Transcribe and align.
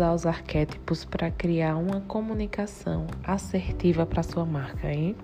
usar 0.00 0.14
os 0.14 0.24
arquétipos 0.24 1.04
para 1.04 1.30
criar 1.30 1.76
uma 1.76 2.00
comunicação 2.00 3.06
assertiva 3.22 4.06
para 4.06 4.22
sua 4.22 4.46
marca, 4.46 4.90
hein? 4.90 5.14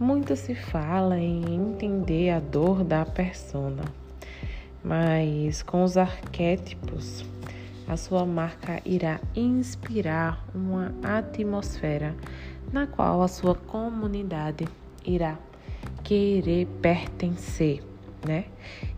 Muito 0.00 0.34
se 0.34 0.56
fala 0.56 1.20
em 1.20 1.54
entender 1.54 2.30
a 2.30 2.40
dor 2.40 2.82
da 2.82 3.06
persona, 3.06 3.84
mas 4.82 5.62
com 5.62 5.84
os 5.84 5.96
arquétipos, 5.96 7.24
a 7.86 7.96
sua 7.96 8.26
marca 8.26 8.82
irá 8.84 9.20
inspirar 9.36 10.44
uma 10.52 10.92
atmosfera 11.04 12.12
na 12.72 12.88
qual 12.88 13.22
a 13.22 13.28
sua 13.28 13.54
comunidade 13.54 14.66
irá 15.06 15.38
querer 16.02 16.66
pertencer, 16.82 17.84
né? 18.26 18.46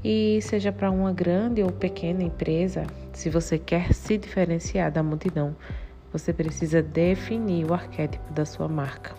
E 0.02 0.38
seja 0.41 0.73
para 0.73 0.91
uma 0.91 1.12
grande 1.12 1.62
ou 1.62 1.70
pequena 1.70 2.23
empresa, 2.23 2.87
se 3.16 3.30
você 3.30 3.59
quer 3.59 3.95
se 3.95 4.19
diferenciar 4.19 4.93
da 4.93 5.02
multidão, 5.02 5.56
você 6.12 6.34
precisa 6.34 6.83
definir 6.83 7.65
o 7.65 7.73
arquétipo 7.73 8.30
da 8.30 8.45
sua 8.45 8.69
marca. 8.69 9.15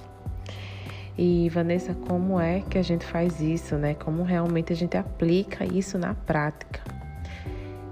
E 1.18 1.50
Vanessa, 1.50 1.96
como 2.08 2.40
é 2.40 2.62
que 2.62 2.78
a 2.78 2.84
gente 2.84 3.04
faz 3.04 3.42
isso, 3.42 3.76
né? 3.76 3.96
Como 3.96 4.22
realmente 4.22 4.72
a 4.72 4.76
gente 4.76 4.96
aplica 4.96 5.66
isso 5.66 5.98
na 5.98 6.14
prática? 6.14 6.80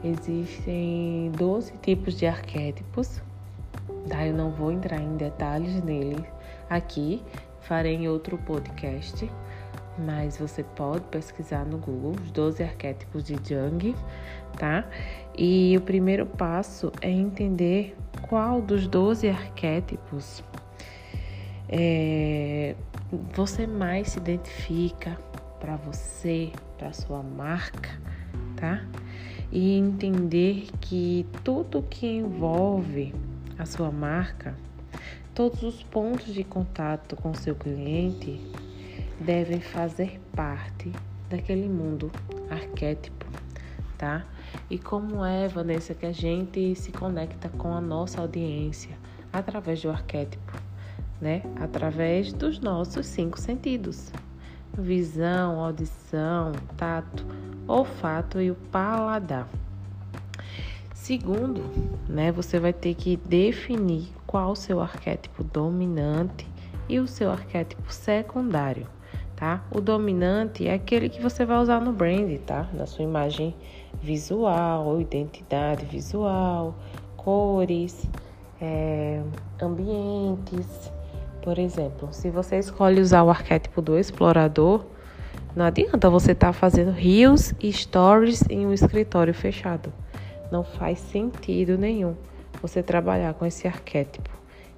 Existem 0.04 1.32
12 1.36 1.74
tipos 1.82 2.16
de 2.16 2.28
arquétipos, 2.28 3.20
tá? 4.08 4.28
Eu 4.28 4.36
não 4.36 4.52
vou 4.52 4.72
entrar 4.72 5.02
em 5.02 5.18
detalhes 5.18 5.82
nele 5.82 6.24
aqui, 6.70 7.24
farei 7.62 7.96
em 7.96 8.08
outro 8.08 8.38
podcast, 8.38 9.28
mas 9.98 10.38
você 10.38 10.64
pode 10.64 11.06
pesquisar 11.06 11.66
no 11.66 11.78
Google 11.78 12.16
os 12.22 12.32
12 12.32 12.64
arquétipos 12.64 13.24
de 13.24 13.34
Jung, 13.34 13.96
tá? 14.58 14.86
E 15.38 15.76
o 15.78 15.82
primeiro 15.82 16.26
passo 16.26 16.92
é 17.02 17.10
entender 17.10 17.96
qual 18.28 18.62
dos 18.62 18.88
12 18.88 19.30
arquétipos 19.30 20.44
é, 21.70 22.76
você 23.34 23.66
mais 23.66 24.10
se 24.10 24.18
identifica 24.20 25.18
para 25.60 25.76
você, 25.78 26.52
para 26.78 26.94
sua 26.94 27.24
marca, 27.24 27.90
tá? 28.56 28.86
E 29.52 29.78
entender 29.78 30.68
que 30.82 31.26
tudo 31.44 31.82
que 31.84 32.06
envolve 32.06 33.14
a 33.58 33.66
sua 33.66 33.92
marca, 33.92 34.56
todos 35.34 35.64
os 35.64 35.82
pontos 35.84 36.34
de 36.34 36.44
contato 36.44 37.16
com 37.16 37.34
seu 37.34 37.56
cliente 37.56 38.40
devem 39.20 39.60
fazer 39.60 40.20
parte 40.36 40.92
daquele 41.30 41.68
mundo 41.68 42.12
arquétipo, 42.50 43.26
tá? 43.98 44.26
E 44.70 44.78
como 44.78 45.24
é, 45.24 45.48
Vanessa, 45.48 45.94
que 45.94 46.06
a 46.06 46.12
gente 46.12 46.76
se 46.76 46.92
conecta 46.92 47.50
com 47.50 47.74
a 47.74 47.82
nossa 47.82 48.22
audiência 48.22 48.98
através 49.32 49.82
do 49.82 49.90
arquétipo? 49.90 50.66
né? 51.20 51.42
Através 51.60 52.34
dos 52.34 52.60
nossos 52.60 53.06
cinco 53.06 53.40
sentidos: 53.40 54.12
visão, 54.78 55.60
audição, 55.60 56.52
tato, 56.78 57.26
olfato 57.68 58.42
e 58.42 58.52
o 58.52 58.56
paladar. 58.56 59.48
Segundo, 60.94 61.62
né, 62.10 62.32
você 62.32 62.60
vai 62.60 62.74
ter 62.74 62.96
que 62.96 63.16
definir 63.16 64.12
qual 64.26 64.52
o 64.52 64.56
seu 64.56 64.82
arquétipo 64.82 65.44
dominante 65.44 66.48
e 66.90 67.00
o 67.00 67.08
seu 67.08 67.32
arquétipo 67.32 67.92
secundário, 67.94 68.88
tá? 69.36 69.64
O 69.72 69.82
dominante 69.82 70.68
é 70.68 70.74
aquele 70.74 71.10
que 71.10 71.22
você 71.22 71.46
vai 71.46 71.58
usar 71.58 71.82
no 71.82 71.92
brand, 71.92 72.38
tá? 72.46 72.70
Na 72.74 72.86
sua 72.86 73.04
imagem 73.04 73.56
visual, 74.02 75.00
identidade 75.00 75.86
visual, 75.86 76.76
cores, 77.18 78.08
é, 78.62 79.22
ambientes, 79.62 80.92
por 81.46 81.60
exemplo, 81.60 82.10
se 82.12 82.32
você 82.32 82.58
escolhe 82.58 83.00
usar 83.00 83.22
o 83.22 83.30
arquétipo 83.30 83.80
do 83.80 84.00
explorador, 84.00 84.84
não 85.56 85.66
adianta 85.66 86.10
você 86.10 86.32
estar 86.32 86.48
tá 86.48 86.54
fazendo 86.54 86.90
rios 86.90 87.54
e 87.62 87.72
stories 87.72 88.44
em 88.50 88.66
um 88.66 88.74
escritório 88.74 89.32
fechado. 89.32 89.94
Não 90.52 90.64
faz 90.64 90.98
sentido 90.98 91.78
nenhum 91.78 92.16
você 92.60 92.82
trabalhar 92.82 93.36
com 93.36 93.46
esse 93.46 93.68
arquétipo. 93.68 94.30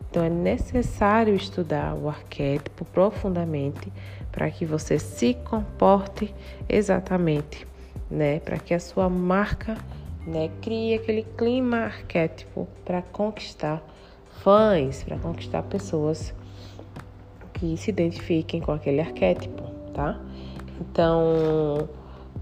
Então 0.09 0.23
é 0.23 0.29
necessário 0.29 1.35
estudar 1.35 1.94
o 1.94 2.07
arquétipo 2.07 2.85
profundamente 2.85 3.91
para 4.31 4.50
que 4.50 4.66
você 4.66 4.97
se 4.97 5.34
comporte 5.34 6.34
exatamente, 6.69 7.68
né? 8.09 8.40
Para 8.40 8.57
que 8.57 8.73
a 8.73 8.79
sua 8.79 9.09
marca, 9.09 9.75
né, 10.25 10.50
crie 10.62 10.94
aquele 10.94 11.23
clima 11.23 11.78
arquétipo 11.78 12.68
para 12.85 13.01
conquistar 13.01 13.81
fãs, 14.44 15.03
para 15.03 15.18
conquistar 15.18 15.63
pessoas 15.63 16.34
que 17.53 17.75
se 17.75 17.89
identifiquem 17.89 18.62
com 18.62 18.72
aquele 18.72 19.01
arquétipo, 19.01 19.63
tá? 19.94 20.19
Então, 20.79 21.89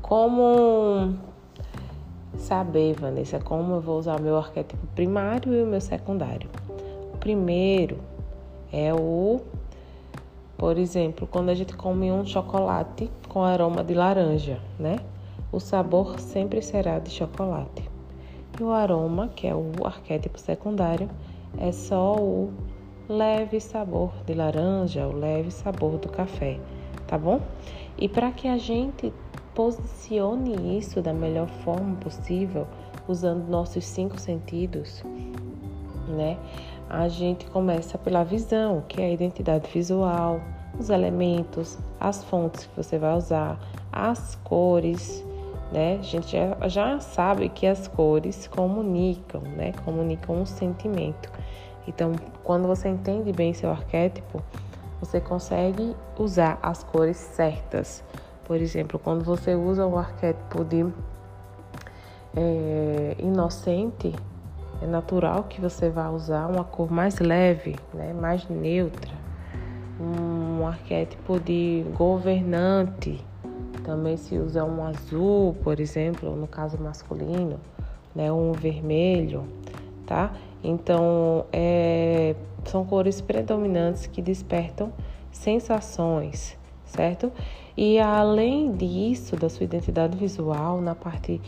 como 0.01 1.17
saber, 2.37 2.93
Vanessa, 2.93 3.39
como 3.39 3.75
eu 3.75 3.81
vou 3.81 3.97
usar 3.97 4.19
o 4.19 4.21
meu 4.21 4.37
arquétipo 4.37 4.85
primário 4.87 5.53
e 5.53 5.63
o 5.63 5.65
meu 5.65 5.81
secundário? 5.81 6.49
Primeiro 7.25 7.97
é 8.71 8.93
o, 8.93 9.41
por 10.55 10.77
exemplo, 10.77 11.25
quando 11.25 11.49
a 11.49 11.55
gente 11.55 11.75
come 11.75 12.11
um 12.11 12.23
chocolate 12.23 13.09
com 13.27 13.43
aroma 13.43 13.83
de 13.83 13.95
laranja, 13.95 14.61
né? 14.77 14.97
O 15.51 15.59
sabor 15.59 16.19
sempre 16.19 16.61
será 16.61 16.99
de 16.99 17.09
chocolate. 17.09 17.89
E 18.59 18.61
o 18.61 18.69
aroma, 18.69 19.29
que 19.29 19.47
é 19.47 19.55
o 19.55 19.71
arquétipo 19.83 20.39
secundário, 20.39 21.09
é 21.57 21.71
só 21.71 22.15
o 22.15 22.53
leve 23.09 23.59
sabor 23.59 24.11
de 24.27 24.35
laranja, 24.35 25.07
o 25.07 25.15
leve 25.15 25.49
sabor 25.49 25.97
do 25.97 26.09
café, 26.09 26.59
tá 27.07 27.17
bom? 27.17 27.41
E 27.97 28.07
para 28.07 28.31
que 28.31 28.47
a 28.47 28.59
gente 28.59 29.11
posicione 29.55 30.77
isso 30.77 31.01
da 31.01 31.11
melhor 31.11 31.47
forma 31.47 31.95
possível, 31.95 32.67
usando 33.07 33.49
nossos 33.49 33.83
cinco 33.83 34.19
sentidos, 34.21 35.03
né? 36.07 36.37
A 36.89 37.07
gente 37.07 37.45
começa 37.47 37.97
pela 37.97 38.23
visão, 38.23 38.83
que 38.87 39.01
é 39.01 39.05
a 39.05 39.09
identidade 39.09 39.69
visual, 39.71 40.39
os 40.79 40.89
elementos, 40.89 41.77
as 41.99 42.23
fontes 42.23 42.65
que 42.65 42.75
você 42.75 42.97
vai 42.97 43.15
usar, 43.15 43.59
as 43.91 44.35
cores, 44.43 45.25
né? 45.71 45.97
A 45.99 46.03
gente 46.03 46.31
já, 46.31 46.69
já 46.69 46.99
sabe 46.99 47.49
que 47.49 47.65
as 47.65 47.87
cores 47.87 48.47
comunicam, 48.47 49.41
né? 49.41 49.71
Comunicam 49.83 50.41
um 50.41 50.45
sentimento. 50.45 51.31
Então, 51.87 52.13
quando 52.43 52.67
você 52.67 52.89
entende 52.89 53.31
bem 53.31 53.53
seu 53.53 53.71
arquétipo, 53.71 54.41
você 54.99 55.19
consegue 55.19 55.95
usar 56.17 56.59
as 56.61 56.83
cores 56.83 57.17
certas. 57.17 58.03
Por 58.45 58.57
exemplo, 58.57 58.99
quando 58.99 59.23
você 59.23 59.55
usa 59.55 59.85
o 59.85 59.97
arquétipo 59.97 60.63
de 60.63 60.85
é, 62.35 63.15
inocente, 63.19 64.13
é 64.81 64.85
natural 64.85 65.43
que 65.43 65.61
você 65.61 65.89
vá 65.89 66.09
usar 66.09 66.47
uma 66.47 66.63
cor 66.63 66.91
mais 66.91 67.19
leve, 67.19 67.75
né, 67.93 68.13
mais 68.13 68.47
neutra. 68.49 69.13
Um 69.99 70.67
arquétipo 70.67 71.39
de 71.39 71.85
governante, 71.95 73.23
também 73.83 74.17
se 74.17 74.37
usa 74.37 74.65
um 74.65 74.83
azul, 74.83 75.55
por 75.63 75.79
exemplo, 75.79 76.35
no 76.35 76.47
caso 76.47 76.77
masculino, 76.77 77.59
né, 78.13 78.31
um 78.31 78.51
vermelho, 78.51 79.45
tá? 80.05 80.33
Então, 80.63 81.45
é, 81.53 82.35
são 82.65 82.83
cores 82.83 83.21
predominantes 83.21 84.07
que 84.07 84.21
despertam 84.21 84.91
sensações, 85.31 86.57
certo? 86.85 87.31
E 87.77 87.99
além 87.99 88.71
disso, 88.71 89.35
da 89.35 89.49
sua 89.49 89.65
identidade 89.65 90.17
visual, 90.17 90.81
na 90.81 90.95
parte 90.95 91.41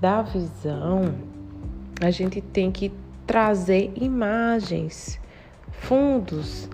da 0.00 0.22
visão, 0.22 1.14
a 2.00 2.10
gente 2.10 2.40
tem 2.40 2.70
que 2.70 2.92
trazer 3.26 3.92
imagens, 3.96 5.20
fundos 5.70 6.68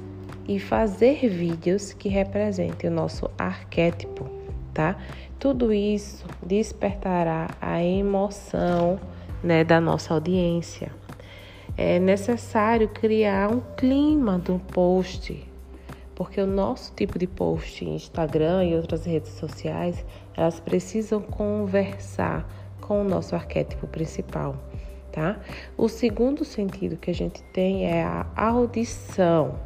e 0.49 0.59
fazer 0.59 1.29
vídeos 1.29 1.93
que 1.93 2.09
representem 2.09 2.91
o 2.91 2.93
nosso 2.93 3.31
arquétipo, 3.39 4.29
tá? 4.75 4.97
Tudo 5.39 5.73
isso 5.73 6.27
despertará 6.45 7.49
a 7.61 7.83
emoção 7.83 8.99
né, 9.43 9.65
da 9.65 9.81
nossa 9.81 10.13
audiência 10.13 10.91
é 11.77 11.99
necessário 11.99 12.89
criar 12.89 13.51
um 13.51 13.61
clima 13.75 14.39
do 14.39 14.59
post, 14.59 15.47
porque 16.15 16.39
o 16.39 16.47
nosso 16.47 16.93
tipo 16.95 17.19
de 17.19 17.27
post 17.27 17.85
Instagram 17.85 18.67
e 18.67 18.77
outras 18.77 19.07
redes 19.07 19.33
sociais, 19.33 20.05
elas 20.37 20.61
precisam 20.61 21.23
conversar 21.23 22.47
com 22.83 23.01
o 23.01 23.05
nosso 23.09 23.35
arquétipo 23.35 23.87
principal, 23.87 24.57
tá? 25.13 25.39
O 25.77 25.89
segundo 25.89 26.45
sentido 26.45 26.97
que 26.97 27.11
a 27.11 27.15
gente 27.15 27.43
tem 27.53 27.87
é 27.87 28.03
a 28.03 28.27
audição. 28.37 29.57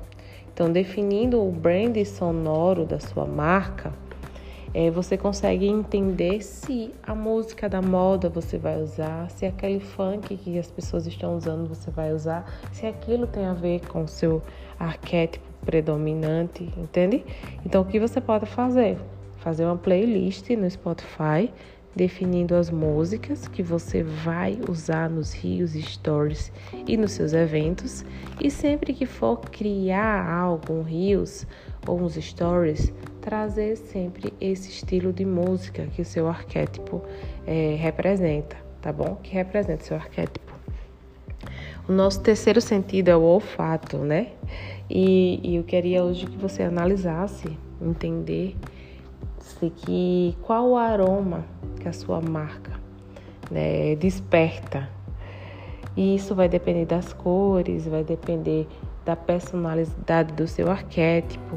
Então, 0.52 0.70
definindo 0.70 1.43
o 1.43 1.50
brand 1.50 1.96
sonoro 2.05 2.85
da 2.85 3.00
sua 3.00 3.26
marca, 3.26 3.93
é, 4.75 4.91
você 4.91 5.17
consegue 5.17 5.67
entender 5.67 6.43
se 6.43 6.93
a 7.02 7.14
música 7.14 7.69
da 7.69 7.81
moda 7.81 8.29
você 8.29 8.58
vai 8.58 8.82
usar, 8.82 9.31
se 9.31 9.46
aquele 9.46 9.79
funk 9.79 10.37
que 10.37 10.58
as 10.58 10.69
pessoas 10.69 11.06
estão 11.06 11.37
usando 11.37 11.69
você 11.69 11.91
vai 11.93 12.12
usar, 12.12 12.44
se 12.73 12.85
aquilo 12.85 13.26
tem 13.26 13.46
a 13.46 13.52
ver 13.52 13.87
com 13.87 14.02
o 14.02 14.08
seu 14.08 14.43
arquétipo 14.79 15.44
predominante, 15.64 16.69
entende? 16.76 17.25
Então, 17.64 17.82
o 17.82 17.85
que 17.85 18.00
você 18.00 18.20
pode 18.20 18.46
fazer? 18.46 18.99
Fazer 19.37 19.64
uma 19.64 19.76
playlist 19.76 20.50
no 20.50 20.69
Spotify 20.69 21.50
definindo 21.94 22.55
as 22.55 22.70
músicas 22.70 23.46
que 23.46 23.62
você 23.62 24.02
vai 24.02 24.58
usar 24.69 25.08
nos 25.08 25.32
rios 25.32 25.73
stories 25.73 26.52
e 26.87 26.96
nos 26.96 27.12
seus 27.12 27.32
eventos. 27.32 28.05
E 28.41 28.50
sempre 28.50 28.93
que 28.93 29.06
for 29.06 29.38
criar 29.38 30.29
algo, 30.29 30.73
um 30.73 30.82
rios 30.82 31.46
ou 31.87 32.00
uns 32.00 32.14
stories, 32.14 32.93
trazer 33.20 33.76
sempre 33.76 34.32
esse 34.41 34.70
estilo 34.70 35.12
de 35.12 35.25
música 35.25 35.87
que 35.87 36.02
o 36.02 36.05
seu 36.05 36.29
arquétipo 36.29 37.02
é, 37.46 37.76
representa, 37.79 38.56
tá 38.81 38.93
bom? 38.93 39.17
Que 39.23 39.35
representa 39.35 39.85
seu 39.85 39.96
arquétipo. 39.96 40.52
O 41.88 41.93
nosso 41.93 42.23
terceiro 42.23 42.61
sentido 42.61 43.11
é 43.11 43.17
o 43.17 43.20
olfato, 43.20 43.99
né? 43.99 44.29
E, 44.88 45.41
e 45.43 45.56
eu 45.56 45.64
queria 45.64 46.02
hoje 46.02 46.26
que 46.26 46.37
você 46.37 46.62
analisasse, 46.62 47.58
entender 47.81 48.56
se 49.38 49.70
que 49.70 50.37
qual 50.43 50.70
o 50.70 50.76
aroma 50.76 51.44
que 51.85 51.89
a 51.89 51.93
sua 51.93 52.19
marca 52.19 52.73
né, 53.51 53.95
desperta. 53.97 54.89
E 55.95 56.17
isso 56.17 56.35
vai 56.35 56.49
depender 56.49 56.87
das 56.87 57.13
cores, 57.13 57.87
vai 57.87 58.03
depender 58.03 58.67
da 59.05 59.15
personalidade 59.15 60.33
do 60.33 60.49
seu 60.49 60.71
arquétipo, 60.71 61.57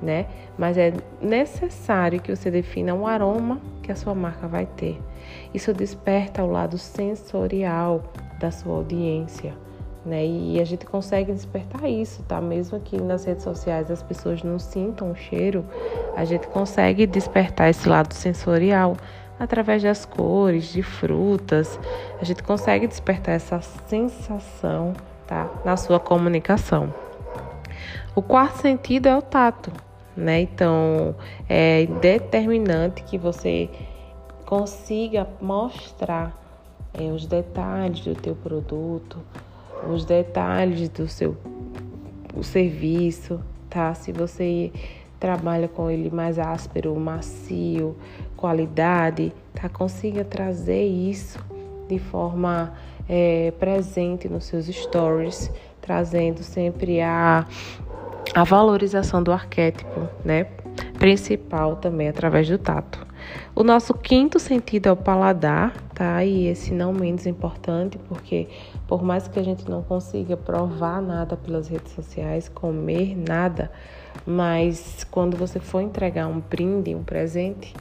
né? 0.00 0.26
Mas 0.58 0.78
é 0.78 0.94
necessário 1.20 2.20
que 2.20 2.34
você 2.34 2.50
defina 2.50 2.94
um 2.94 3.06
aroma 3.06 3.60
que 3.82 3.92
a 3.92 3.94
sua 3.94 4.14
marca 4.14 4.48
vai 4.48 4.64
ter. 4.64 4.98
Isso 5.52 5.74
desperta 5.74 6.42
o 6.42 6.50
lado 6.50 6.78
sensorial 6.78 8.02
da 8.40 8.50
sua 8.50 8.76
audiência, 8.76 9.54
né? 10.06 10.24
E 10.24 10.58
a 10.58 10.64
gente 10.64 10.86
consegue 10.86 11.32
despertar 11.32 11.88
isso, 11.88 12.22
tá? 12.22 12.40
Mesmo 12.40 12.80
que 12.80 13.00
nas 13.00 13.26
redes 13.26 13.44
sociais 13.44 13.90
as 13.90 14.02
pessoas 14.02 14.42
não 14.42 14.58
sintam 14.58 15.12
o 15.12 15.14
cheiro, 15.14 15.64
a 16.16 16.24
gente 16.24 16.48
consegue 16.48 17.06
despertar 17.06 17.68
esse 17.68 17.86
lado 17.86 18.14
sensorial 18.14 18.96
através 19.38 19.82
das 19.82 20.04
cores, 20.04 20.72
de 20.72 20.82
frutas. 20.82 21.78
A 22.20 22.24
gente 22.24 22.42
consegue 22.42 22.86
despertar 22.86 23.34
essa 23.34 23.60
sensação, 23.60 24.92
tá? 25.26 25.50
Na 25.64 25.76
sua 25.76 26.00
comunicação. 26.00 26.92
O 28.14 28.22
quarto 28.22 28.58
sentido 28.58 29.06
é 29.06 29.16
o 29.16 29.22
tato, 29.22 29.70
né? 30.16 30.40
Então, 30.40 31.14
é 31.48 31.86
determinante 32.00 33.02
que 33.02 33.18
você 33.18 33.68
consiga 34.44 35.26
mostrar 35.40 36.34
é, 36.94 37.04
os 37.04 37.26
detalhes 37.26 38.00
do 38.00 38.14
teu 38.14 38.34
produto, 38.34 39.18
os 39.88 40.04
detalhes 40.04 40.88
do 40.88 41.06
seu 41.08 41.36
o 42.34 42.42
serviço, 42.44 43.40
tá? 43.70 43.94
Se 43.94 44.12
você 44.12 44.70
trabalha 45.18 45.68
com 45.68 45.90
ele 45.90 46.10
mais 46.10 46.38
áspero, 46.38 46.94
macio, 46.96 47.96
qualidade, 48.36 49.32
tá? 49.54 49.68
Consiga 49.68 50.24
trazer 50.24 50.84
isso 50.84 51.38
de 51.88 51.98
forma 51.98 52.74
é, 53.08 53.52
presente 53.58 54.28
nos 54.28 54.44
seus 54.44 54.66
stories, 54.66 55.50
trazendo 55.80 56.42
sempre 56.42 57.00
a, 57.00 57.46
a 58.34 58.44
valorização 58.44 59.22
do 59.22 59.32
arquétipo, 59.32 60.08
né? 60.24 60.46
Principal 60.98 61.76
também 61.76 62.08
através 62.08 62.48
do 62.48 62.58
tato. 62.58 63.06
O 63.54 63.62
nosso 63.62 63.94
quinto 63.94 64.38
sentido 64.38 64.88
é 64.88 64.92
o 64.92 64.96
paladar, 64.96 65.72
tá? 65.94 66.22
E 66.24 66.46
esse 66.46 66.72
não 66.72 66.92
menos 66.92 67.26
importante, 67.26 67.98
porque 68.08 68.48
por 68.86 69.02
mais 69.02 69.26
que 69.26 69.38
a 69.38 69.42
gente 69.42 69.68
não 69.68 69.82
consiga 69.82 70.36
provar 70.36 71.00
nada 71.00 71.36
pelas 71.36 71.68
redes 71.68 71.92
sociais, 71.92 72.48
comer 72.48 73.16
nada, 73.16 73.70
mas 74.24 75.04
quando 75.10 75.36
você 75.36 75.58
for 75.58 75.80
entregar 75.80 76.26
um 76.26 76.40
brinde, 76.40 76.94
um 76.94 77.02
presente, 77.02 77.74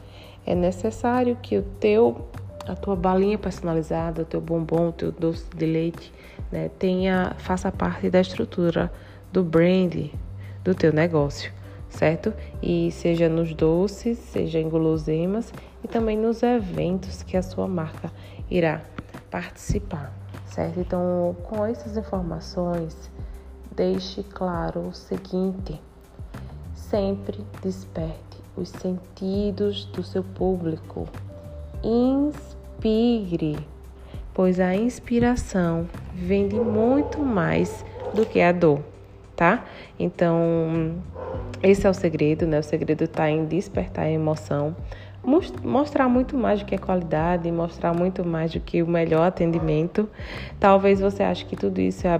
é 0.46 0.56
necessário 0.56 1.38
que 1.42 1.58
o 1.58 1.62
teu 1.62 2.28
a 2.68 2.76
tua 2.76 2.96
balinha 2.96 3.38
personalizada, 3.38 4.24
o 4.24 4.26
teu 4.26 4.42
bombom, 4.42 4.90
o 4.90 4.92
teu 4.92 5.12
doce 5.12 5.46
de 5.56 5.68
leite, 5.68 6.12
né, 6.52 6.72
tenha 6.80 7.36
faça 7.38 7.72
parte 7.72 8.10
da 8.10 8.20
estrutura 8.20 8.92
do 9.32 9.44
brand 9.44 10.10
do 10.64 10.74
teu 10.74 10.92
negócio 10.92 11.54
certo? 11.96 12.34
E 12.62 12.92
seja 12.92 13.28
nos 13.30 13.54
doces, 13.54 14.18
seja 14.18 14.60
em 14.60 14.70
guloseimas 14.70 15.52
e 15.84 15.88
também 15.88 16.18
nos 16.18 16.44
eventos 16.44 17.24
que 17.24 17.38
a 17.38 17.42
sua 17.42 17.68
marca 17.68 18.12
irá 18.50 18.82
participar, 19.32 20.14
certo? 20.46 20.80
Então, 20.80 21.36
com 21.44 21.66
essas 21.66 21.98
informações, 21.98 23.10
deixe 23.76 24.24
claro 24.24 24.90
o 24.90 24.94
seguinte: 24.94 25.82
sempre 26.90 27.40
desperte 27.62 28.38
os 28.56 28.70
sentidos 28.70 29.86
do 29.86 30.04
seu 30.04 30.24
público. 30.24 31.08
Inspire, 31.84 33.58
pois 34.34 34.60
a 34.60 34.76
inspiração 34.76 35.88
vem 36.14 36.48
de 36.48 36.56
muito 36.56 37.20
mais 37.20 37.84
do 38.14 38.26
que 38.26 38.40
a 38.40 38.52
dor, 38.52 38.82
tá? 39.36 39.66
Então, 40.00 40.96
esse 41.62 41.86
é 41.86 41.90
o 41.90 41.94
segredo, 41.94 42.46
né? 42.46 42.60
O 42.60 42.64
segredo 42.64 43.04
está 43.04 43.30
em 43.30 43.46
despertar 43.46 44.06
a 44.06 44.12
emoção, 44.12 44.76
mostrar 45.64 46.08
muito 46.08 46.38
mais 46.38 46.60
do 46.60 46.66
que 46.66 46.76
a 46.76 46.80
qualidade, 46.80 47.52
mostrar 47.52 47.94
muito 47.94 48.24
mais 48.24 48.54
do 48.54 48.60
que 48.60 48.82
o 48.82 48.88
melhor 48.88 49.28
atendimento. 49.28 50.08
Talvez 50.60 51.02
você 51.02 51.24
ache 51.24 51.46
que 51.46 51.56
tudo 51.56 51.82
isso 51.82 52.08
é 52.08 52.20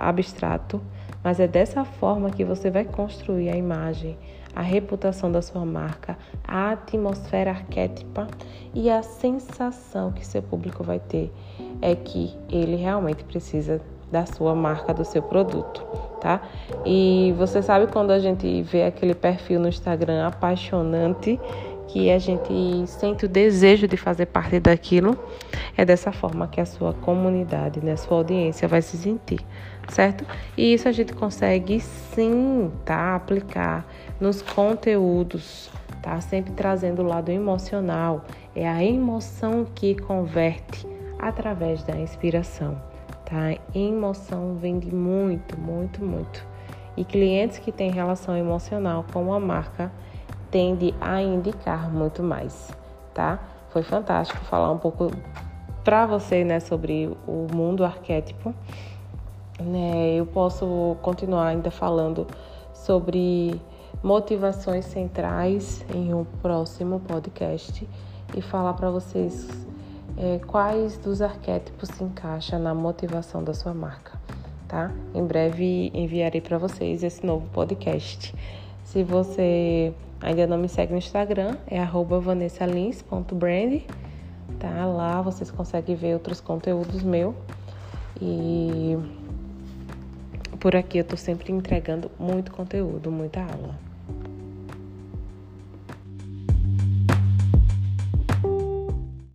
abstrato, 0.00 0.80
mas 1.22 1.40
é 1.40 1.46
dessa 1.46 1.84
forma 1.84 2.30
que 2.30 2.44
você 2.44 2.70
vai 2.70 2.84
construir 2.84 3.50
a 3.50 3.56
imagem, 3.56 4.16
a 4.54 4.62
reputação 4.62 5.30
da 5.30 5.42
sua 5.42 5.64
marca, 5.64 6.18
a 6.46 6.72
atmosfera 6.72 7.50
arquétipa 7.50 8.26
e 8.74 8.90
a 8.90 9.02
sensação 9.02 10.12
que 10.12 10.26
seu 10.26 10.42
público 10.42 10.82
vai 10.82 10.98
ter 10.98 11.32
é 11.80 11.94
que 11.94 12.36
ele 12.48 12.76
realmente 12.76 13.24
precisa 13.24 13.80
da 14.10 14.26
sua 14.26 14.54
marca, 14.54 14.92
do 14.92 15.04
seu 15.04 15.22
produto, 15.22 15.86
tá? 16.20 16.42
E 16.84 17.32
você 17.38 17.62
sabe 17.62 17.86
quando 17.86 18.10
a 18.10 18.18
gente 18.18 18.62
vê 18.62 18.82
aquele 18.82 19.14
perfil 19.14 19.60
no 19.60 19.68
Instagram 19.68 20.26
apaixonante, 20.26 21.38
que 21.92 22.10
a 22.10 22.18
gente 22.18 22.84
sente 22.86 23.24
o 23.24 23.28
desejo 23.28 23.88
de 23.88 23.96
fazer 23.96 24.26
parte 24.26 24.60
daquilo, 24.60 25.18
é 25.76 25.84
dessa 25.84 26.12
forma 26.12 26.46
que 26.46 26.60
a 26.60 26.66
sua 26.66 26.92
comunidade, 26.92 27.80
né, 27.84 27.92
a 27.92 27.96
sua 27.96 28.18
audiência 28.18 28.68
vai 28.68 28.82
se 28.82 28.96
sentir, 28.96 29.40
certo? 29.88 30.24
E 30.56 30.72
isso 30.74 30.88
a 30.88 30.92
gente 30.92 31.12
consegue 31.12 31.80
sim, 31.80 32.70
tá? 32.84 33.16
Aplicar 33.16 33.86
nos 34.20 34.42
conteúdos, 34.42 35.70
tá? 36.02 36.20
Sempre 36.20 36.52
trazendo 36.52 37.02
o 37.02 37.06
lado 37.06 37.30
emocional. 37.30 38.24
É 38.54 38.68
a 38.68 38.82
emoção 38.84 39.66
que 39.74 39.94
converte 39.94 40.86
através 41.18 41.82
da 41.82 41.96
inspiração 41.96 42.90
tá? 43.30 43.56
Emoção 43.72 44.56
vende 44.56 44.92
muito, 44.92 45.58
muito, 45.58 46.04
muito. 46.04 46.44
E 46.96 47.04
clientes 47.04 47.58
que 47.58 47.70
têm 47.70 47.90
relação 47.90 48.36
emocional 48.36 49.06
com 49.12 49.32
a 49.32 49.38
marca 49.38 49.90
tende 50.50 50.94
a 51.00 51.20
indicar 51.22 51.90
muito 51.90 52.22
mais, 52.22 52.70
tá? 53.14 53.38
Foi 53.70 53.82
fantástico 53.82 54.40
falar 54.44 54.70
um 54.70 54.78
pouco 54.78 55.10
para 55.84 56.06
você, 56.06 56.44
né, 56.44 56.60
sobre 56.60 57.06
o 57.26 57.46
mundo 57.52 57.84
arquétipo. 57.84 58.54
Né, 59.58 60.14
eu 60.14 60.26
posso 60.26 60.96
continuar 61.02 61.48
ainda 61.48 61.70
falando 61.70 62.26
sobre 62.72 63.60
motivações 64.02 64.86
centrais 64.86 65.84
em 65.94 66.14
um 66.14 66.24
próximo 66.24 67.00
podcast 67.00 67.86
e 68.34 68.40
falar 68.40 68.72
para 68.74 68.90
vocês 68.90 69.46
é, 70.16 70.38
quais 70.46 70.96
dos 70.98 71.20
arquétipos 71.20 71.88
se 71.90 72.02
encaixa 72.02 72.58
na 72.58 72.74
motivação 72.74 73.44
da 73.44 73.52
sua 73.52 73.74
marca, 73.74 74.18
tá? 74.66 74.90
Em 75.14 75.24
breve 75.24 75.90
enviarei 75.92 76.40
para 76.40 76.58
vocês 76.58 77.02
esse 77.02 77.24
novo 77.24 77.46
podcast. 77.52 78.34
Se 78.90 79.04
você 79.04 79.94
ainda 80.20 80.48
não 80.48 80.58
me 80.58 80.68
segue 80.68 80.90
no 80.90 80.98
Instagram, 80.98 81.56
é 81.68 81.80
vanessalins.brand, 81.84 83.82
tá? 84.58 84.84
Lá 84.84 85.22
vocês 85.22 85.48
conseguem 85.48 85.94
ver 85.94 86.14
outros 86.14 86.40
conteúdos 86.40 87.00
meu 87.00 87.32
e 88.20 88.98
por 90.58 90.74
aqui 90.74 90.98
eu 90.98 91.04
tô 91.04 91.16
sempre 91.16 91.52
entregando 91.52 92.10
muito 92.18 92.50
conteúdo, 92.50 93.12
muita 93.12 93.40
aula. 93.42 93.89